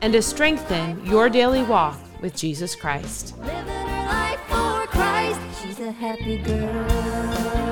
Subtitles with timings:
[0.00, 3.36] and to strengthen your daily walk with Jesus Christ.
[3.38, 5.40] Living her life for Christ.
[5.62, 7.67] She's a happy girl.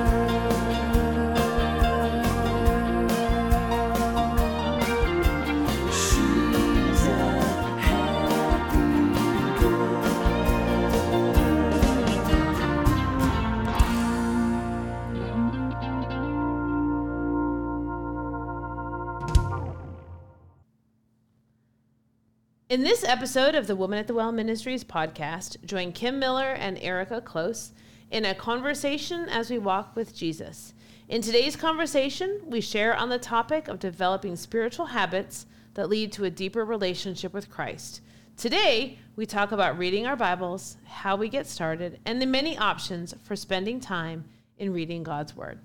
[22.77, 26.77] In this episode of the Woman at the Well Ministries podcast, join Kim Miller and
[26.77, 27.71] Erika Klose
[28.11, 30.75] in a conversation as we walk with Jesus.
[31.09, 36.25] In today's conversation, we share on the topic of developing spiritual habits that lead to
[36.25, 38.01] a deeper relationship with Christ.
[38.37, 43.15] Today, we talk about reading our Bibles, how we get started, and the many options
[43.23, 44.25] for spending time
[44.59, 45.57] in reading God's Word.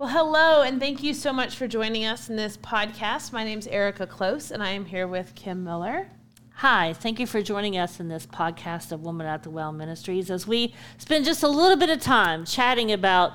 [0.00, 3.32] Well, hello, and thank you so much for joining us in this podcast.
[3.32, 6.08] My name is Erika Klose, and I am here with Kim Miller.
[6.54, 10.30] Hi, thank you for joining us in this podcast of Woman at the Well Ministries
[10.30, 13.32] as we spend just a little bit of time chatting about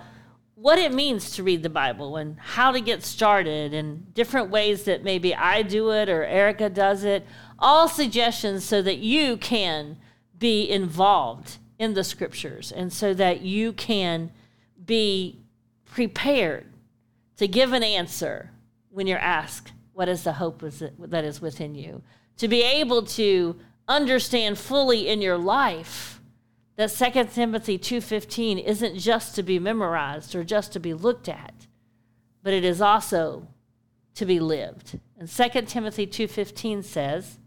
[0.56, 4.86] what it means to read the Bible and how to get started and different ways
[4.86, 7.28] that maybe I do it or Erika does it.
[7.60, 9.98] All suggestions so that you can
[10.40, 14.32] be involved in the scriptures and so that you can
[14.86, 15.43] be
[15.94, 16.66] prepared
[17.38, 18.50] to give an answer
[18.90, 22.02] when you're asked, What is the hope that is within you?
[22.38, 23.56] To be able to
[23.88, 26.20] understand fully in your life
[26.78, 31.68] that 2 Timothy 2:15 isn't just to be memorized or just to be looked at,
[32.42, 33.48] but it is also
[34.16, 35.00] to be lived.
[35.20, 37.38] And 2 Timothy 2:15 says,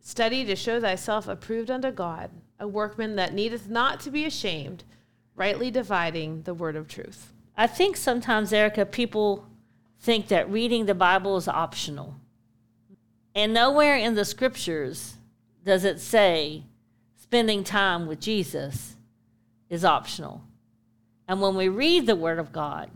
[0.00, 4.84] Study to show thyself approved unto God, a workman that needeth not to be ashamed,
[5.36, 7.32] rightly dividing the word of truth.
[7.56, 9.46] I think sometimes, Erika, people
[10.00, 12.16] think that reading the Bible is optional.
[13.34, 15.14] And nowhere in the scriptures
[15.64, 16.64] does it say
[17.16, 18.96] spending time with Jesus
[19.70, 20.42] is optional.
[21.28, 22.90] And when we read the Word of God,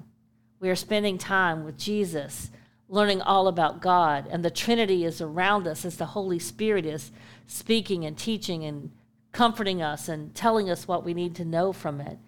[0.60, 2.50] we are spending time with Jesus,
[2.88, 4.26] learning all about God.
[4.30, 7.12] And the Trinity is around us as the Holy Spirit is
[7.46, 8.90] speaking and teaching and
[9.32, 12.18] comforting us and telling us what we need to know from it.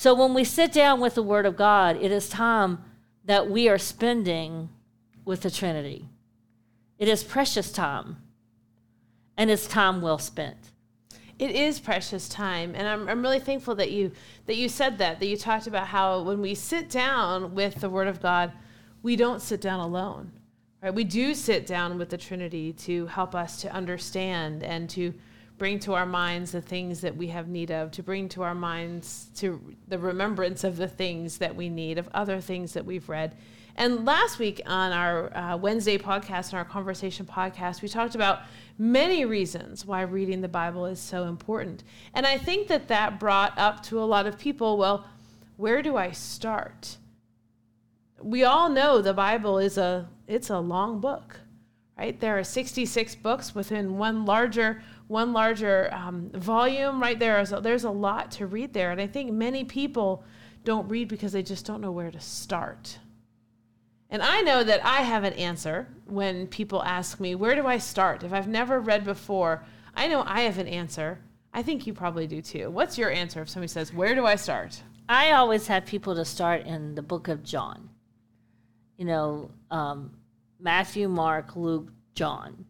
[0.00, 2.78] So when we sit down with the Word of God, it is time
[3.26, 4.70] that we are spending
[5.26, 6.08] with the Trinity.
[6.98, 8.16] It is precious time,
[9.36, 10.56] and it's time well spent.
[11.38, 14.12] It is precious time, and I'm, I'm really thankful that you
[14.46, 17.90] that you said that that you talked about how when we sit down with the
[17.90, 18.52] Word of God,
[19.02, 20.32] we don't sit down alone,
[20.82, 20.94] right?
[20.94, 25.12] We do sit down with the Trinity to help us to understand and to
[25.60, 28.54] bring to our minds the things that we have need of, to bring to our
[28.54, 33.10] minds to the remembrance of the things that we need, of other things that we've
[33.10, 33.36] read.
[33.76, 38.40] And last week on our uh, Wednesday podcast, and our conversation podcast, we talked about
[38.78, 41.84] many reasons why reading the Bible is so important.
[42.14, 45.04] And I think that that brought up to a lot of people, well,
[45.58, 46.96] where do I start?
[48.22, 51.38] We all know the Bible is a it's a long book,
[51.98, 52.18] right?
[52.18, 57.18] There are 66 books within one larger one larger um, volume, right?
[57.18, 60.22] There there's a lot to read there, and I think many people
[60.62, 63.00] don't read because they just don't know where to start.
[64.08, 67.78] And I know that I have an answer when people ask me, Where do I
[67.78, 68.22] start?
[68.22, 69.64] If I've never read before,
[69.96, 71.18] I know I have an answer.
[71.52, 72.70] I think you probably do too.
[72.70, 74.80] What's your answer if somebody says, Where do I start?
[75.08, 77.90] I always have people to start in the book of John.
[78.96, 80.12] You know, um,
[80.60, 82.64] Matthew, Mark, Luke, John.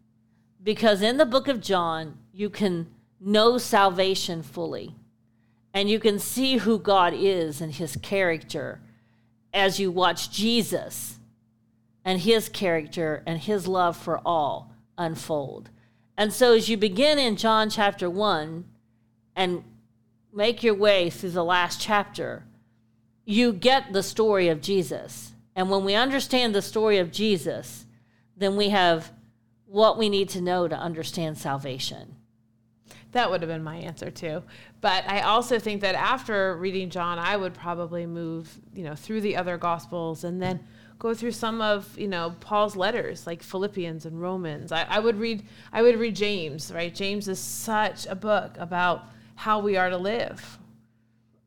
[0.63, 2.87] Because in the book of John, you can
[3.19, 4.95] know salvation fully
[5.73, 8.81] and you can see who God is and his character
[9.53, 11.19] as you watch Jesus
[12.03, 15.69] and his character and his love for all unfold.
[16.17, 18.65] And so as you begin in John chapter 1
[19.35, 19.63] and
[20.33, 22.43] make your way through the last chapter,
[23.25, 25.33] you get the story of Jesus.
[25.55, 27.85] And when we understand the story of Jesus,
[28.35, 29.11] then we have
[29.71, 32.13] what we need to know to understand salvation.
[33.13, 34.43] That would have been my answer too.
[34.81, 39.21] But I also think that after reading John, I would probably move, you know, through
[39.21, 40.59] the other gospels and then
[40.99, 44.73] go through some of, you know, Paul's letters like Philippians and Romans.
[44.73, 46.93] I, I would read I would read James, right?
[46.93, 50.59] James is such a book about how we are to live.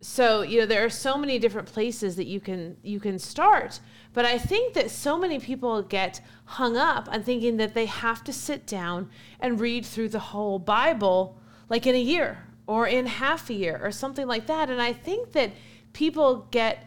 [0.06, 3.80] So, you know, there are so many different places that you can you can start.
[4.12, 8.22] But I think that so many people get hung up on thinking that they have
[8.24, 9.08] to sit down
[9.40, 11.38] and read through the whole Bible
[11.70, 14.68] like in a year or in half a year or something like that.
[14.68, 15.52] And I think that
[15.94, 16.84] people get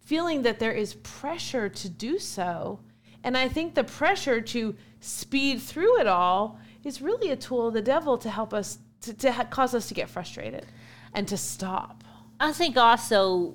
[0.00, 2.80] feeling that there is pressure to do so.
[3.22, 7.74] And I think the pressure to speed through it all is really a tool of
[7.74, 10.66] the devil to help us, to, to ha- cause us to get frustrated
[11.14, 11.99] and to stop.
[12.40, 13.54] I think also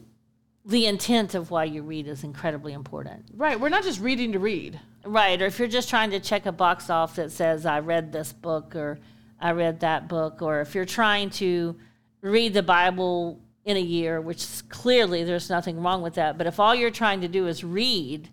[0.63, 3.25] the intent of why you read is incredibly important.
[3.35, 3.59] Right.
[3.59, 4.79] We're not just reading to read.
[5.03, 5.41] Right.
[5.41, 8.31] Or if you're just trying to check a box off that says, I read this
[8.31, 8.99] book or
[9.39, 11.75] I read that book, or if you're trying to
[12.21, 16.59] read the Bible in a year, which clearly there's nothing wrong with that, but if
[16.59, 18.29] all you're trying to do is read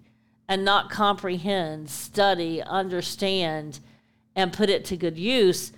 [0.48, 3.80] and not comprehend, study, understand,
[4.36, 5.72] and put it to good use,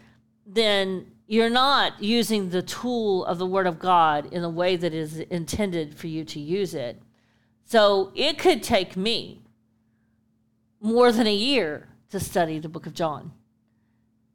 [0.47, 4.95] then you're not using the tool of the Word of God in the way that
[4.95, 7.03] is intended for you to use it.
[7.65, 9.43] So it could take me
[10.81, 13.33] more than a year to study the book of John.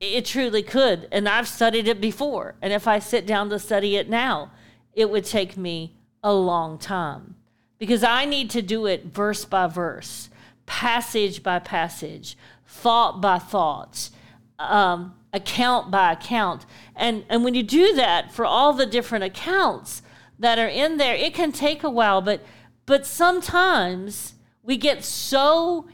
[0.01, 1.07] It truly could.
[1.09, 2.55] And I've studied it before.
[2.61, 4.51] And if I sit down to study it now,
[4.93, 7.35] it would take me a long time
[7.77, 10.29] because I need to do it verse by verse,
[10.65, 14.09] passage by passage, thought by thought,
[14.57, 16.65] um, account by account.
[16.95, 20.01] And, and when you do that for all the different accounts
[20.37, 22.43] that are in there, it can take a while, but,
[22.85, 25.87] but sometimes we get so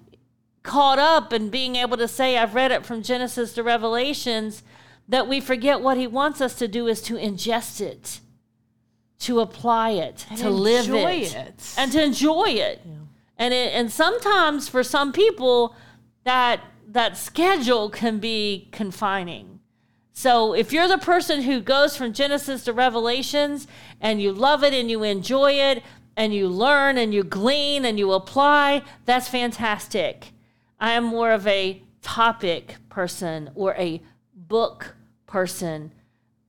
[0.63, 4.63] caught up in being able to say, I've read it from Genesis to Revelations,
[5.07, 8.19] that we forget what he wants us to do is to ingest it,
[9.19, 11.73] to apply it, And to live enjoy it, it.
[11.77, 12.81] and to enjoy it.
[13.37, 15.75] And it, and sometimes for some people,
[16.23, 19.59] that that schedule can be confining.
[20.13, 23.67] So if you're the person who goes from Genesis to Revelations
[23.99, 25.83] and you love it and you enjoy it
[26.15, 30.31] and you learn and you glean and you apply, that's fantastic.
[30.79, 34.01] I am more of a topic person or a
[34.33, 34.95] book
[35.25, 35.91] person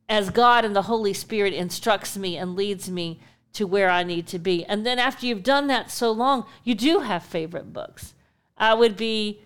[0.08, 3.18] as God and the Holy Spirit instructs me and leads me
[3.54, 4.64] to where I need to be.
[4.66, 8.14] And then after you've done that so long, you do have favorite books.
[8.56, 9.40] I would be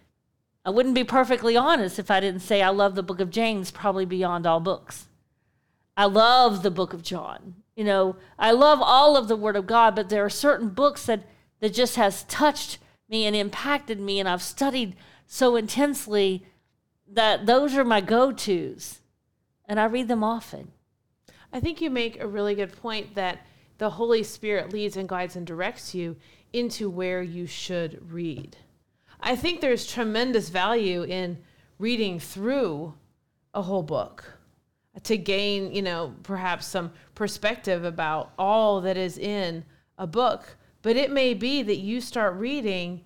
[0.71, 3.73] I wouldn't be perfectly honest if I didn't say I love the book of James
[3.73, 5.09] probably beyond all books.
[5.97, 7.57] I love the book of John.
[7.75, 11.07] You know, I love all of the word of God, but there are certain books
[11.07, 11.25] that
[11.59, 12.79] that just has touched
[13.09, 14.95] me and impacted me and I've studied
[15.27, 16.47] so intensely
[17.09, 19.01] that those are my go-tos.
[19.67, 20.71] And I read them often.
[21.53, 23.45] I think you make a really good point that
[23.79, 26.15] the Holy Spirit leads and guides and directs you
[26.53, 28.57] into where you should read.
[29.23, 31.39] I think there's tremendous value in
[31.79, 32.95] reading through
[33.55, 34.25] a whole book
[35.03, 39.65] to gain, you know, perhaps some perspective about all that is in
[39.99, 40.57] a book.
[40.83, 43.05] But it may be that you start reading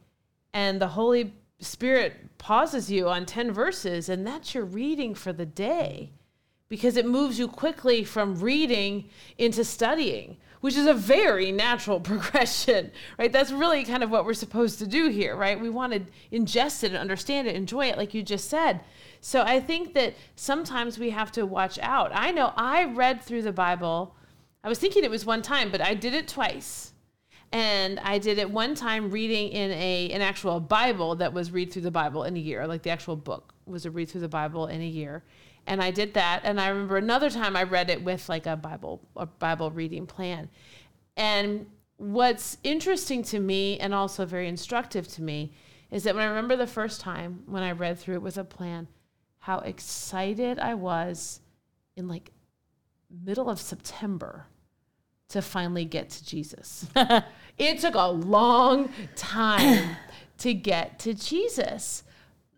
[0.53, 5.47] and the Holy Spirit pauses you on 10 verses, and that's your reading for the
[5.47, 6.13] day
[6.69, 9.09] because it moves you quickly from reading
[9.39, 13.31] into studying, which is a very natural progression, right?
[13.31, 15.61] That's really kind of what we're supposed to do here, right?
[15.61, 16.01] We want to
[16.33, 18.81] ingest it and understand it, enjoy it, like you just said.
[19.21, 22.13] So I think that sometimes we have to watch out.
[22.15, 24.17] I know I read through the Bible.
[24.63, 26.95] I was thinking it was one time, but I did it twice.
[27.53, 31.75] And I did it one time reading in a an actual Bible that was read
[31.75, 34.29] through the Bible in a year, like the actual book was a read through the
[34.29, 35.25] Bible in a year
[35.67, 36.41] and I did that.
[36.45, 40.07] And I remember another time I read it with like a Bible a Bible reading
[40.07, 40.49] plan.
[41.17, 41.67] And
[41.97, 45.53] what's interesting to me and also very instructive to me
[45.91, 48.45] is that when I remember the first time when I read through it with a
[48.45, 48.89] plan,
[49.39, 51.41] how excited I was
[51.97, 52.33] in like
[53.25, 54.47] middle of September
[55.29, 56.87] to finally get to Jesus.
[57.59, 59.97] it took a long time
[60.39, 62.03] to get to Jesus.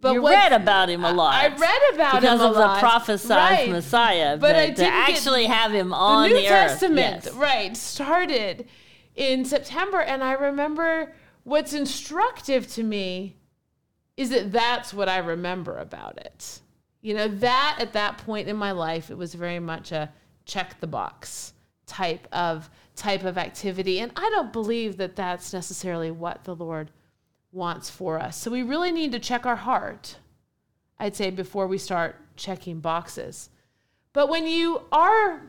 [0.01, 1.35] But you read about him a lot.
[1.35, 2.75] I read about because him a of lot.
[2.75, 3.71] the prophesied Right.
[3.71, 4.37] Messiah.
[4.37, 6.43] But But I to actually have him the on New the.
[6.43, 7.35] Testament, yes.
[7.35, 8.69] right, started
[9.15, 10.01] in September.
[10.01, 13.37] And I remember what's instructive to me
[14.17, 16.61] is that that's what I remember about it.
[17.01, 20.13] You know, that at that point in my life, it was very much a
[20.45, 21.53] check the box
[21.87, 24.01] type of type of activity.
[24.01, 26.91] And I don't believe that that's necessarily what the Lord
[27.57, 28.37] wants for us.
[28.37, 30.19] So we really need to check our heart,
[30.99, 33.51] I'd say, before we start checking boxes.
[34.13, 35.43] But when you are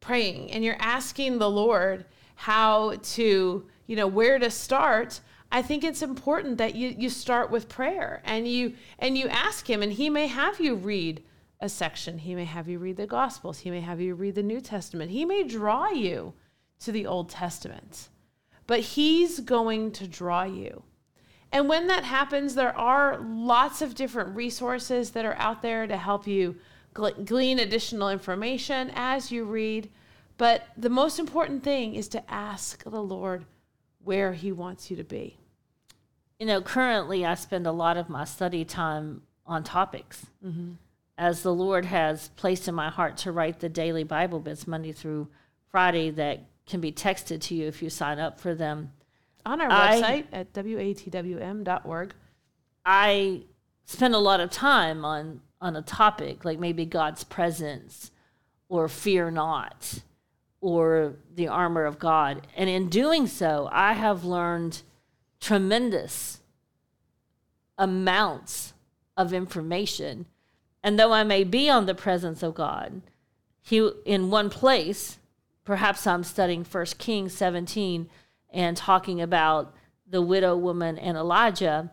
[0.00, 5.20] praying and you're asking the Lord how to, you know, where to start,
[5.52, 9.68] I think it's important that you you start with prayer and you and you ask
[9.68, 11.22] him and he may have you read
[11.60, 12.18] a section.
[12.18, 13.60] He may have you read the gospels.
[13.60, 15.10] He may have you read the New Testament.
[15.10, 16.34] He may draw you
[16.80, 18.08] to the Old Testament.
[18.66, 20.82] But he's going to draw you.
[21.56, 25.96] And when that happens, there are lots of different resources that are out there to
[25.96, 26.56] help you
[26.92, 29.90] glean additional information as you read.
[30.36, 33.46] But the most important thing is to ask the Lord
[34.04, 35.38] where He wants you to be.
[36.38, 40.26] You know, currently I spend a lot of my study time on topics.
[40.44, 40.72] Mm-hmm.
[41.16, 44.92] As the Lord has placed in my heart to write the daily Bible bits Monday
[44.92, 45.28] through
[45.70, 48.92] Friday that can be texted to you if you sign up for them.
[49.46, 52.14] On our I, website at watwm.org.
[52.84, 53.42] I
[53.84, 58.10] spend a lot of time on on a topic like maybe God's presence
[58.68, 60.00] or fear not
[60.60, 62.46] or the armor of God.
[62.56, 64.82] And in doing so, I have learned
[65.40, 66.40] tremendous
[67.78, 68.74] amounts
[69.16, 70.26] of information.
[70.82, 73.00] And though I may be on the presence of God,
[73.62, 75.18] he in one place,
[75.64, 78.08] perhaps I'm studying First Kings 17
[78.52, 79.74] and talking about
[80.08, 81.90] the widow woman and Elijah,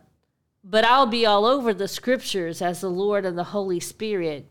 [0.62, 4.50] but I'll be all over the scriptures as the Lord and the Holy Spirit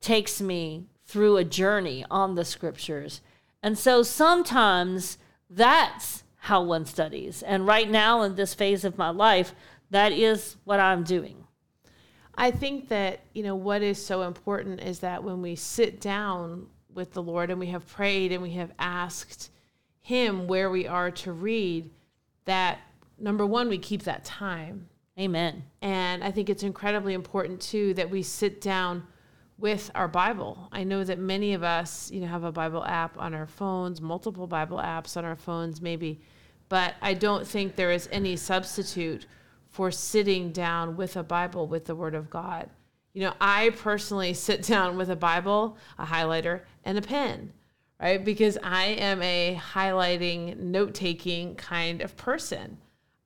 [0.00, 3.20] takes me through a journey on the scriptures.
[3.62, 5.18] And so sometimes
[5.50, 7.42] that's how one studies.
[7.42, 9.54] And right now, in this phase of my life,
[9.90, 11.44] that is what I'm doing.
[12.34, 16.68] I think that, you know, what is so important is that when we sit down
[16.94, 19.50] with the Lord and we have prayed and we have asked
[20.10, 21.90] Him where we are to read,
[22.44, 22.80] that
[23.18, 24.88] number one, we keep that time
[25.20, 25.64] Amen.
[25.82, 29.06] And I think it's incredibly important too that we sit down
[29.58, 30.70] with our Bible.
[30.72, 34.00] I know that many of us, you know, have a Bible app on our phones,
[34.00, 36.22] multiple Bible apps on our phones maybe,
[36.70, 39.26] but I don't think there is any substitute
[39.68, 42.70] for sitting down with a Bible with the word of God.
[43.12, 47.52] You know, I personally sit down with a Bible, a highlighter, and a pen,
[48.00, 48.24] right?
[48.24, 52.78] Because I am a highlighting, note-taking kind of person.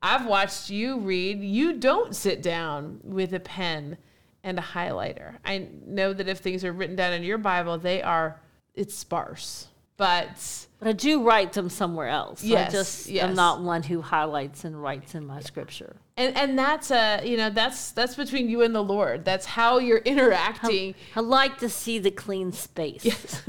[0.03, 1.43] I've watched you read.
[1.43, 3.97] You don't sit down with a pen
[4.43, 5.37] and a highlighter.
[5.45, 8.41] I know that if things are written down in your Bible, they are
[8.75, 9.69] it's sparse.
[9.97, 12.43] But but I do write them somewhere else.
[12.43, 13.25] Yes, I just yes.
[13.25, 15.97] am not one who highlights and writes in my scripture.
[16.17, 19.25] And and that's a you know that's that's between you and the Lord.
[19.25, 20.95] That's how you're interacting.
[21.15, 23.05] I, I like to see the clean space.
[23.05, 23.43] Yes.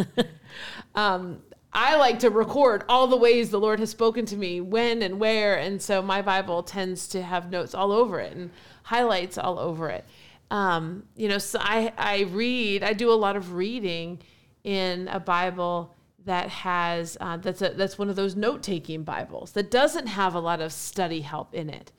[0.96, 1.42] um,
[1.74, 5.20] I like to record all the ways the Lord has spoken to me, when and
[5.20, 5.58] where.
[5.58, 8.52] And so my Bible tends to have notes all over it and
[8.84, 10.06] highlights all over it.
[10.52, 14.20] Um, you know, so I, I read, I do a lot of reading
[14.64, 15.95] in a Bible
[16.26, 20.34] that has, uh, that's, a, that's one of those note taking Bibles that doesn't have
[20.36, 21.92] a lot of study help in it.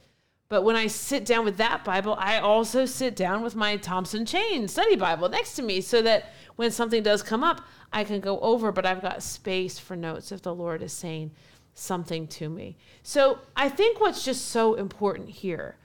[0.49, 4.25] But when I sit down with that Bible, I also sit down with my Thompson
[4.25, 8.21] Chain study Bible next to me so that when something does come up, I can
[8.21, 11.33] go over, but I've got space for notes if the Lord is saying
[11.75, 12.76] something to me.
[13.02, 15.76] So I think what's just so important here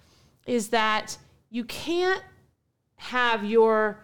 [0.46, 1.18] is that
[1.50, 2.24] you can't
[2.98, 4.04] have your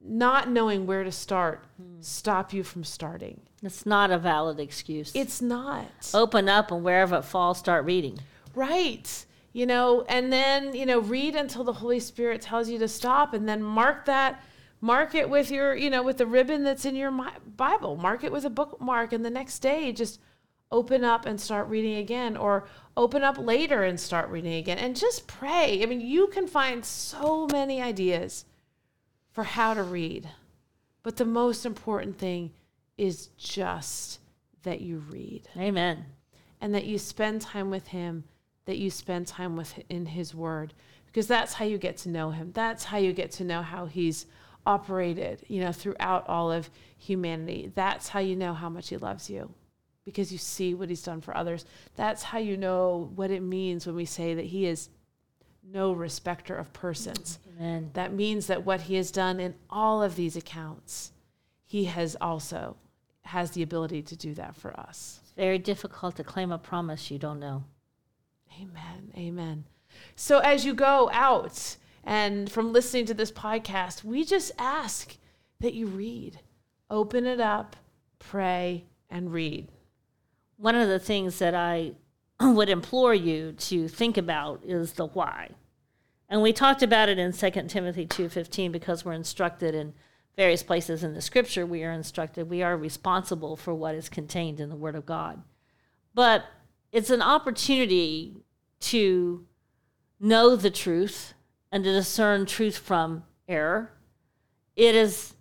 [0.00, 1.64] not knowing where to start
[2.00, 3.40] stop you from starting.
[3.62, 5.12] It's not a valid excuse.
[5.14, 6.10] It's not.
[6.14, 8.18] Open up and wherever it falls, start reading.
[8.54, 9.26] Right.
[9.52, 13.34] You know, and then, you know, read until the Holy Spirit tells you to stop
[13.34, 14.42] and then mark that
[14.80, 17.10] mark it with your you know with the ribbon that's in your
[17.56, 20.20] bible mark it with a bookmark and the next day just
[20.72, 24.96] open up and start reading again or open up later and start reading again and
[24.96, 28.44] just pray i mean you can find so many ideas
[29.32, 30.28] for how to read
[31.02, 32.50] but the most important thing
[33.00, 34.20] is just
[34.62, 36.04] that you read amen
[36.60, 38.24] and that you spend time with him
[38.66, 40.74] that you spend time with in his word
[41.06, 43.86] because that's how you get to know him that's how you get to know how
[43.86, 44.26] he's
[44.66, 47.72] operated, you know, throughout all of humanity.
[47.74, 49.52] That's how you know how much he loves you
[50.04, 51.64] because you see what he's done for others.
[51.96, 54.88] That's how you know what it means when we say that he is
[55.62, 57.38] no respecter of persons.
[57.58, 57.90] Amen.
[57.94, 61.12] That means that what he has done in all of these accounts,
[61.66, 62.76] he has also
[63.30, 65.20] has the ability to do that for us.
[65.22, 67.64] It's very difficult to claim a promise you don't know.
[68.60, 69.12] Amen.
[69.16, 69.64] Amen.
[70.16, 75.16] So as you go out and from listening to this podcast, we just ask
[75.60, 76.40] that you read.
[76.90, 77.76] Open it up,
[78.18, 79.68] pray, and read.
[80.56, 81.92] One of the things that I
[82.40, 85.50] would implore you to think about is the why.
[86.28, 89.94] And we talked about it in 2 Timothy 2:15 because we're instructed in
[90.40, 94.58] various places in the scripture, we are instructed we are responsible for what is contained
[94.58, 95.42] in the Word of God.
[96.14, 96.46] But
[96.92, 98.38] it's an opportunity
[98.80, 99.44] to
[100.18, 101.34] know the truth
[101.70, 103.92] and to discern truth from error.
[104.76, 105.34] It is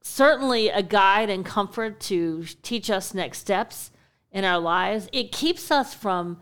[0.00, 3.90] certainly a guide and comfort to teach us next steps
[4.30, 5.08] in our lives.
[5.12, 6.38] It keeps us from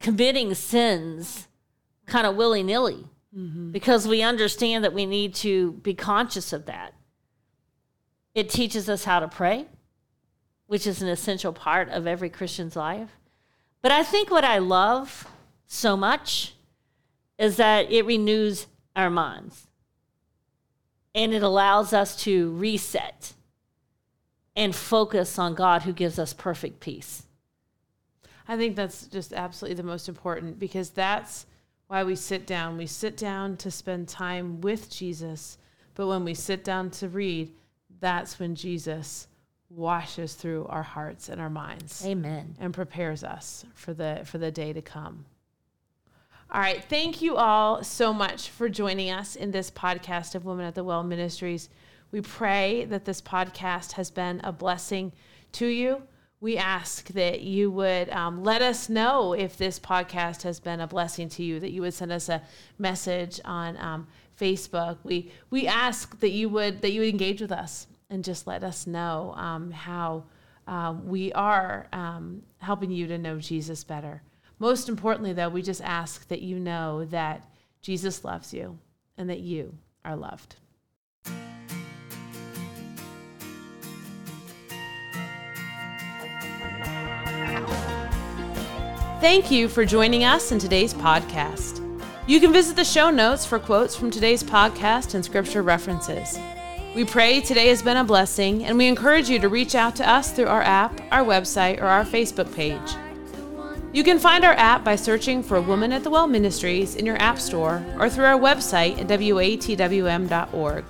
[0.00, 1.46] committing sins
[2.06, 3.04] kind of willy nilly
[3.36, 3.70] mm-hmm.
[3.70, 6.94] because we understand that we need to be conscious of that.
[8.34, 9.66] It teaches us how to pray,
[10.66, 13.10] which is an essential part of every Christian's life.
[13.82, 15.26] But I think what I love
[15.66, 16.54] so much
[17.38, 19.66] is that it renews our minds
[21.14, 23.34] and it allows us to reset
[24.54, 27.24] and focus on God who gives us perfect peace.
[28.46, 31.46] I think that's just absolutely the most important because that's
[31.92, 32.78] why we sit down.
[32.78, 35.58] We sit down to spend time with Jesus,
[35.94, 37.52] but when we sit down to read,
[38.00, 39.28] that's when Jesus
[39.68, 42.02] washes through our hearts and our minds.
[42.06, 42.56] Amen.
[42.58, 45.26] And prepares us for the for the day to come.
[46.50, 50.64] All right, thank you all so much for joining us in this podcast of Women
[50.64, 51.68] at the Well Ministries.
[52.10, 55.12] We pray that this podcast has been a blessing
[55.52, 56.02] to you.
[56.42, 60.88] We ask that you would um, let us know if this podcast has been a
[60.88, 62.42] blessing to you, that you would send us a
[62.78, 64.08] message on um,
[64.40, 64.98] Facebook.
[65.04, 68.64] We, we ask that you would that you would engage with us and just let
[68.64, 70.24] us know um, how
[70.66, 74.20] um, we are um, helping you to know Jesus better.
[74.58, 77.48] Most importantly, though, we just ask that you know that
[77.82, 78.80] Jesus loves you
[79.16, 80.56] and that you are loved.
[89.22, 91.78] Thank you for joining us in today's podcast.
[92.26, 96.40] You can visit the show notes for quotes from today's podcast and scripture references.
[96.96, 100.10] We pray today has been a blessing, and we encourage you to reach out to
[100.10, 102.96] us through our app, our website, or our Facebook page.
[103.92, 107.22] You can find our app by searching for Woman at the Well Ministries in your
[107.22, 110.84] App Store or through our website at watwm.org.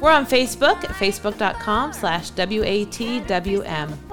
[0.00, 4.07] We're on Facebook at facebook.com slash watwm.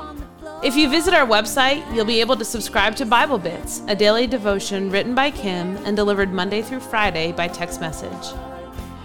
[0.66, 4.26] If you visit our website, you'll be able to subscribe to Bible Bits, a daily
[4.26, 8.36] devotion written by Kim and delivered Monday through Friday by text message.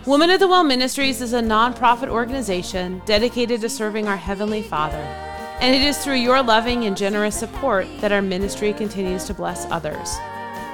[0.07, 5.05] Women of the Well Ministries is a nonprofit organization dedicated to serving our Heavenly Father,
[5.61, 9.67] and it is through your loving and generous support that our ministry continues to bless
[9.67, 10.17] others.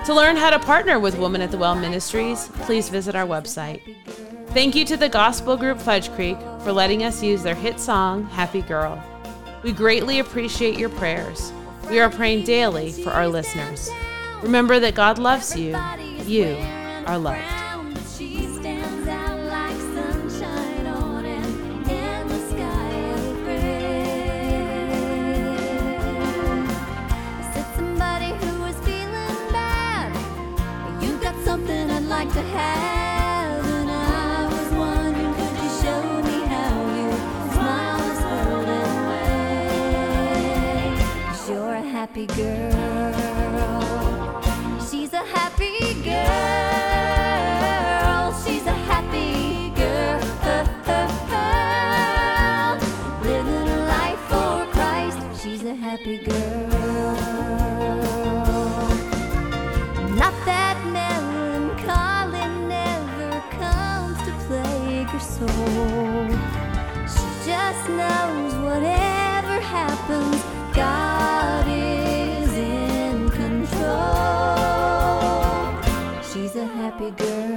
[0.04, 3.80] To learn how to partner with Women at the Well Ministries, please visit our website.
[4.50, 8.26] Thank you to the gospel group Fudge Creek for letting us use their hit song,
[8.26, 9.02] Happy Girl.
[9.66, 11.52] We greatly appreciate your prayers.
[11.90, 13.90] We are praying daily for our listeners.
[14.40, 15.76] Remember that God loves you.
[16.24, 16.56] You
[17.04, 17.65] are loved.
[76.86, 77.55] Happy girl.